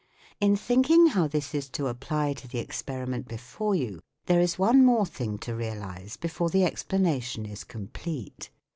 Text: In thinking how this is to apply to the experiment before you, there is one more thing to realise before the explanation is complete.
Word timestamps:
In 0.39 0.55
thinking 0.55 1.05
how 1.09 1.27
this 1.27 1.53
is 1.53 1.69
to 1.69 1.85
apply 1.85 2.33
to 2.33 2.47
the 2.47 2.57
experiment 2.57 3.27
before 3.27 3.75
you, 3.75 4.01
there 4.25 4.39
is 4.41 4.57
one 4.57 4.83
more 4.83 5.05
thing 5.05 5.37
to 5.45 5.53
realise 5.55 6.17
before 6.17 6.49
the 6.49 6.65
explanation 6.65 7.45
is 7.45 7.63
complete. 7.63 8.49